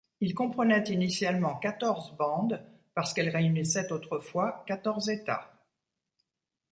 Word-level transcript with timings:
Il 0.19 0.33
comprenait 0.33 0.83
initialement 0.87 1.57
quatorze 1.59 2.17
bandes 2.17 2.59
parce 2.95 3.13
qu'elle 3.13 3.29
réunissait 3.29 3.91
autrefois 3.91 4.63
quatorze 4.65 5.09
États. 5.11 5.53